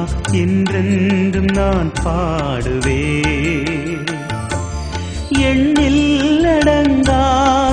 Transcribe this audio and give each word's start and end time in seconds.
ஸ்தோத்திரம் 0.00 0.36
என்றென்றும் 0.38 1.48
நான் 1.54 1.90
பாடுவே 1.98 3.02
எண்ணில் 5.42 6.46
அடங்கா 6.52 7.22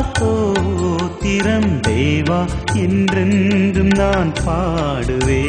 ஸ்தோத்திரம் 0.08 1.70
தேவா 1.88 2.40
என்றென்றும் 2.76 3.94
நான் 3.98 4.32
பாடுவே 4.42 5.44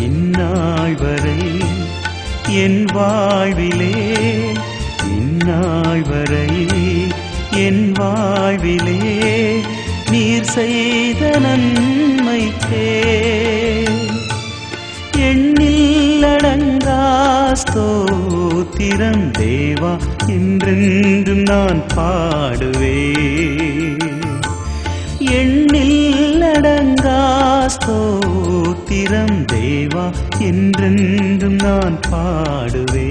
இந்நாள் 0.00 0.96
வரை 0.96 1.38
என் 2.62 2.82
வாழ்விலே 2.94 3.94
இந்நாள் 5.12 6.04
வரை 6.04 6.48
என் 7.60 7.84
வாழ்விலே 7.92 9.00
நீர் 10.12 10.50
செய்த 10.50 11.22
நன்மைக்கே 11.38 12.88
ஸ்தோத்திரம் 17.54 19.24
தேவா 19.38 19.92
என்றென்றும் 20.28 21.42
நான் 21.42 21.82
பாடுவே 21.94 22.98
எண்ணில் 25.32 26.44
அடங்கா 26.50 27.18
ஸ்தோத்திரம் 27.68 29.38
தேவா 29.52 30.06
என்றென்றும் 30.40 31.58
நான் 31.58 31.98
பாடுவே 32.10 33.08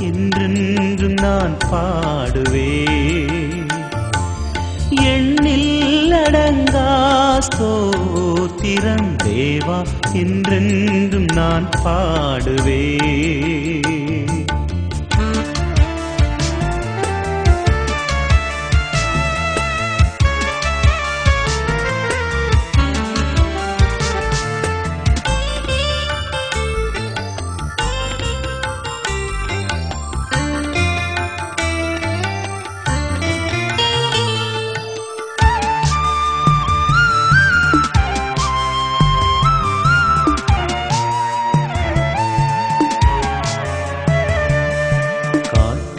என்றென்றும் 0.01 1.13
நான் 1.13 1.57
பாடுவே 1.71 2.85
எண்ணில்லடங்கா 4.91 6.89
ஸ்தோத்திரம் 7.39 9.15
தேவா 9.25 9.87
என்றென்றும் 10.13 11.29
நான் 11.35 11.69
பாடுவேன். 11.85 13.98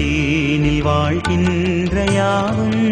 காட்டீனில் 0.10 0.82
வாழ்கின்ற 0.82 1.96
யாவும் 2.14 2.86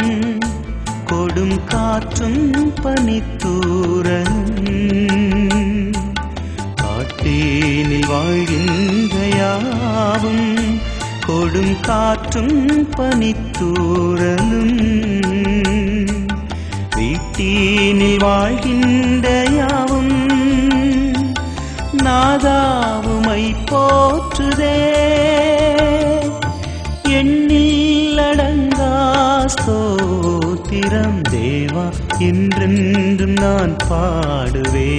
கொடும் 1.09 1.55
காற்றும் 1.69 2.43
பனித்தூரன். 2.83 4.37
காட்டீனில் 6.81 8.05
வாழ்கின்ற 8.07 9.15
யாவும் 9.37 10.45
கொடும் 11.27 11.73
காற்றும் 11.89 12.59
பனித்தூரலும் 12.97 14.77
வீட்டீனில் 16.97 18.21
வாழ்கின்ற 18.25 19.27
யாவும் 19.57 20.15
நாதாவுமை 22.05 23.43
போற்றுதே. 23.71 24.96
தேவா 31.37 31.85
என்றென்றும் 32.19 33.37
நான் 33.41 33.75
பாடுவே 33.89 34.91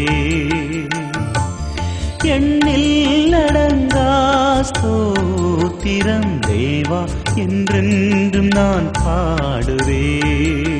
எண்ணில் 2.34 3.34
அடங்கா 3.34 4.08
ஸ்தோத்திரம் 4.70 6.32
தேவா 6.46 7.00
என்றென்றும் 7.36 8.50
நான் 8.54 8.90
பாடுவேன். 9.04 10.77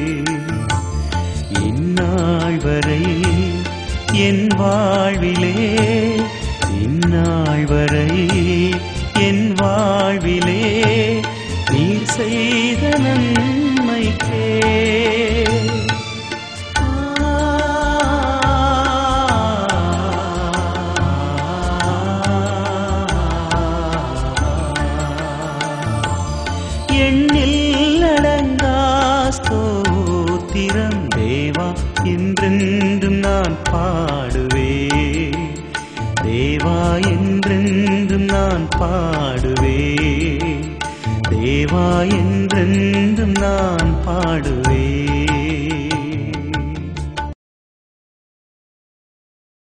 ஸ்தோத்திரம் 30.59 31.09
தேவா 31.17 31.73
என்றென்றும் 32.05 33.15
நான் 33.15 33.57
பாடுவே. 33.73 34.89
தேவா 36.25 37.07
என்றென்றும் 37.07 38.25
நான் 38.25 38.69
பாடுவே. 38.79 39.95
தேவா 41.31 42.11
என்றென்றும் 42.11 43.31
நான் 43.31 43.95
பாடுவே. 44.05 45.28